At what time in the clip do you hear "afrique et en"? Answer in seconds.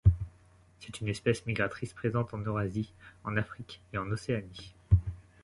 3.37-4.09